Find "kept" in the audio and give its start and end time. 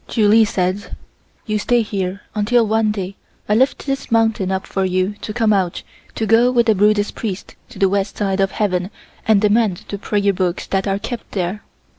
10.97-11.33